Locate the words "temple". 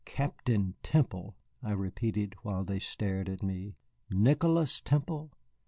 0.81-1.35, 4.83-5.29